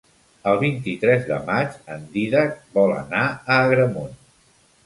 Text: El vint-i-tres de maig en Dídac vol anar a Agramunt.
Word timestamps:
El 0.51 0.55
vint-i-tres 0.61 1.27
de 1.27 1.37
maig 1.51 1.77
en 1.97 2.09
Dídac 2.15 2.57
vol 2.79 2.97
anar 3.03 3.23
a 3.29 3.63
Agramunt. 3.67 4.21